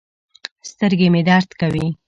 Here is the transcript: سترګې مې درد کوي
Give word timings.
سترګې 0.69 1.07
مې 1.13 1.21
درد 1.29 1.49
کوي 1.61 1.87